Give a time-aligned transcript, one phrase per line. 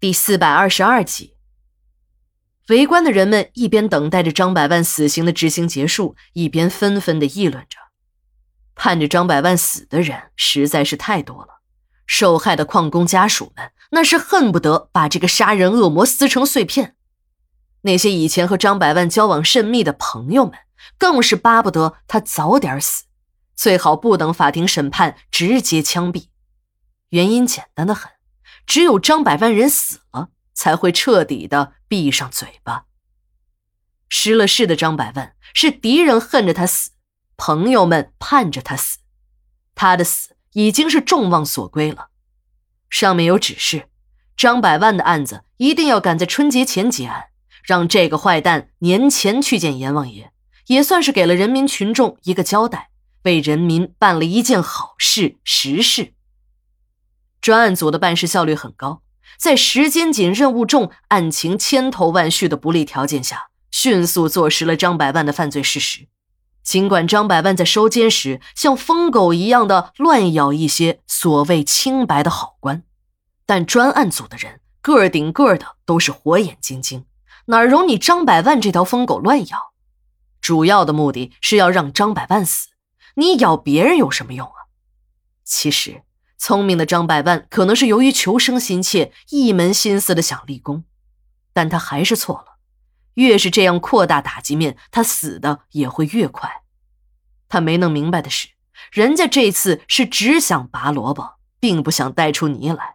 [0.00, 1.34] 第四百二十二集，
[2.68, 7.78] 围观的人们一边等待着张百万死刑的执行结束，一边纷纷的议论着。
[8.76, 11.62] 盼着张百万死的人实在是太多了，
[12.06, 16.94] 受害的矿工家属们那是恨不得把这个杀人恶魔撕成碎片。
[17.80, 20.54] 那些以前和张百万交往甚密的朋友们，
[20.96, 23.06] 更是巴不得他早点死，
[23.56, 26.28] 最好不等法庭审判，直接枪毙。
[27.08, 28.12] 原因简单的很。
[28.68, 32.84] 只有张百万人死了，才会彻底的闭上嘴巴。
[34.10, 36.90] 失了势的张百万是敌人恨着他死，
[37.38, 38.98] 朋友们盼着他死，
[39.74, 42.10] 他的死已经是众望所归了。
[42.90, 43.88] 上面有指示，
[44.36, 47.28] 张百万的案子一定要赶在春节前结案，
[47.64, 50.30] 让这个坏蛋年前去见阎王爷，
[50.66, 52.90] 也算是给了人民群众一个交代，
[53.22, 56.12] 为人民办了一件好事实事。
[57.40, 59.02] 专案组的办事效率很高，
[59.38, 66.08] 在时间紧、任务重、案情千头万绪的不利条件下，迅速坐实了张百万的犯罪事实。
[66.64, 72.82] 尽管张百万在收监时像疯狗一样的乱咬一些所谓清白的好官，
[73.46, 77.06] 但专案组的人个顶个的都是火眼金睛，
[77.46, 79.72] 哪容你张百万这条疯狗乱咬？
[80.42, 82.68] 主要的目的是要让张百万死，
[83.14, 84.68] 你咬别人有什么用啊？
[85.44, 86.02] 其实。
[86.38, 90.84] 聪明的张百万可能是由于求生心切，一门心思的想立功，
[91.52, 92.58] 但他还是错了。
[93.14, 96.62] 越是这样扩大打击面，他死的也会越快。
[97.48, 98.50] 他没弄明白的是，
[98.92, 102.94] 人家这次是只想拔萝卜，并不想带出泥来。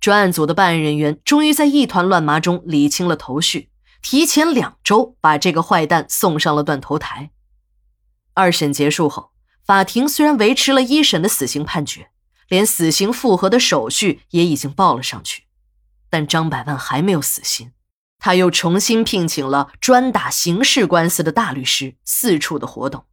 [0.00, 7.30] 专案组的办案人员终于在一团乱麻中理清了头绪，提前两周把这个坏蛋送上了断头台。
[8.32, 9.32] 二审结束后，
[9.64, 12.10] 法庭虽然维持了一审的死刑判决。
[12.48, 15.44] 连死刑复核的手续也已经报了上去，
[16.10, 17.72] 但张百万还没有死心，
[18.18, 23.04] 他又重新聘请了专打刑事官司的大律师，四处的活动。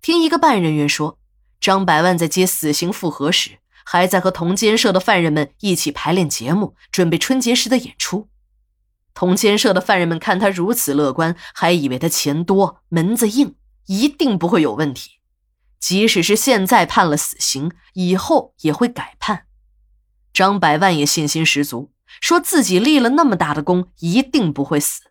[0.00, 1.18] 听一个办案人员说，
[1.60, 8.28] 张百万在接死刑复核时，还在和同监舍的犯人们一起排练节目，准备春节时的演出。
[9.12, 13.56] 同监舍的犯人们看他如此乐观，还以为他钱多门子硬，
[13.86, 15.19] 一定不会有问题。
[15.80, 19.46] 即使是现在判了死刑，以后也会改判。
[20.32, 25.02] 张百万也信心十足，说自己立了那么大的功，一定不会死。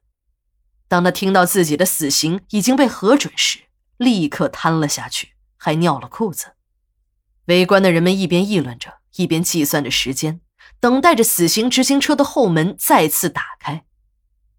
[0.87, 3.63] 当他听到自己的死刑已经被核准时，
[3.97, 6.53] 立刻瘫了下去，还尿了裤子。
[7.45, 10.39] 围观的人们一边议论着，一边计算着时间，
[10.79, 13.85] 等待着死刑执行车的后门再次打开。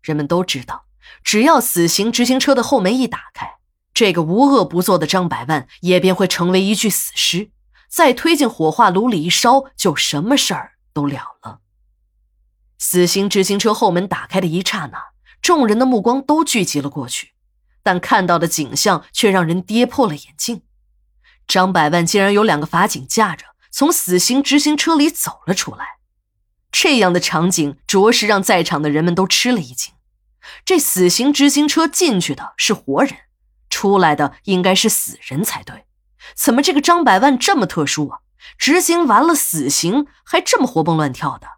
[0.03, 0.87] 人们都知道，
[1.23, 3.59] 只要死刑执行车的后门一打开，
[3.93, 7.51] 这个无恶不作的张百万也便会成为一具死尸，
[7.89, 11.61] 再推进火化炉里一烧，就什么事儿都了了。
[12.79, 15.11] 死刑执行车后门打开的一刹那，
[15.43, 17.33] 众人的目光都聚集了过去，
[17.83, 20.63] 但看到的景象却让人跌破了眼镜。
[21.47, 25.99] 张百万竟然有两个法警架着，从死刑执行车里走了出来。
[26.73, 29.93] 这样的场景着实让在场的人们都吃了一惊。
[30.65, 33.15] 这死刑执行车进去的是活人。
[33.81, 35.87] 出来的应该是死人才对，
[36.37, 38.19] 怎么这个张百万这么特殊啊？
[38.59, 41.49] 执行完了死刑还这么活蹦乱跳的。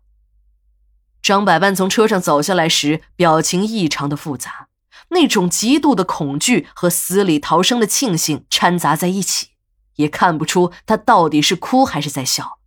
[1.20, 4.68] 张百万从车上走下来时，表情异常的复杂，
[5.08, 9.48] 那种极度的恐惧和死里逃生的庆幸掺杂在一起，
[9.96, 12.60] 也看不出他到底是哭还是在笑。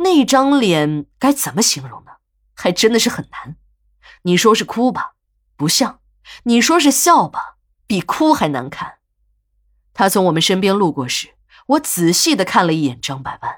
[0.00, 2.12] 那张脸该怎么形容呢？
[2.54, 3.56] 还真的是很难。
[4.24, 5.12] 你说是哭吧，
[5.56, 6.00] 不像；
[6.42, 7.56] 你说是笑吧。
[7.92, 8.94] 比哭还难看。
[9.92, 11.34] 他从我们身边路过时，
[11.66, 13.56] 我仔细的看了一眼张百万，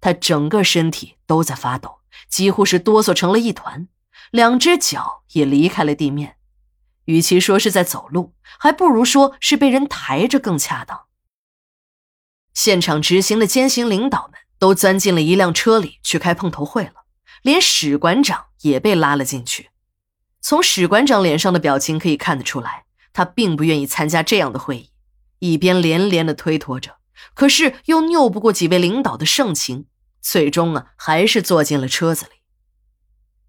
[0.00, 3.86] 他整个身体都在发抖，几乎是哆嗦成了一团，
[4.32, 6.38] 两只脚也离开了地面。
[7.04, 11.02] 与其说是在走路，还不如说是被人抬着更恰当。
[12.52, 17.04] 现场执行的监刑领导们都钻进了一辆车里去开碰头会了，
[17.42, 19.70] 连史馆长也被拉了进去。
[20.40, 22.86] 从史馆长脸上的表情可以看得出来。
[23.12, 24.90] 他并不愿意参加这样的会议，
[25.38, 26.96] 一边连连的推脱着，
[27.34, 29.86] 可是又拗不过几位领导的盛情，
[30.20, 32.32] 最终啊，还是坐进了车子里。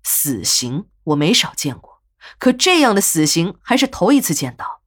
[0.04, 2.02] 死刑我没少见过，
[2.38, 4.82] 可这样的死刑还是头一次见到。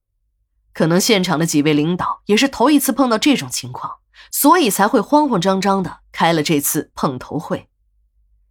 [0.73, 4.00] 可能现场的几位领导也是头一次碰到这种情况，
[4.31, 7.70] 所以才会慌慌张张的开了这次碰头会。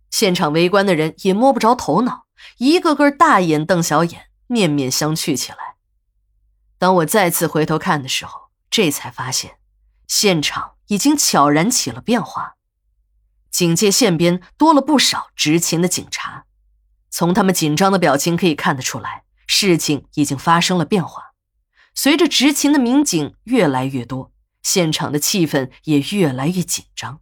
[0.09, 2.25] 现场围观的人也摸不着头脑，
[2.57, 5.74] 一个个大眼瞪小眼，面面相觑起来。
[6.77, 9.57] 当我再次回头看的时候，这才发现，
[10.07, 12.55] 现场已经悄然起了变化。
[13.49, 16.45] 警戒线边多了不少执勤的警察。
[17.09, 21.31] 从他们紧张的表情可以看得出来，事情已经发生了变化。
[21.93, 27.21] 随着执勤的民警越来越多，现场的气氛也越来越紧张。